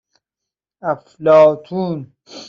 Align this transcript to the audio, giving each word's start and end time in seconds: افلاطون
افلاطون 0.89 2.11